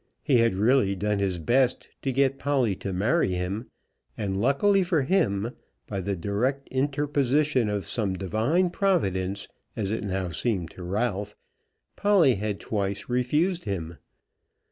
[0.23, 3.69] He had really done his best to get Polly to marry him,
[4.17, 5.51] and, luckily for him,
[5.85, 11.35] by the direct interposition of some divine Providence, as it now seemed to Ralph,
[11.95, 13.99] Polly had twice refused him.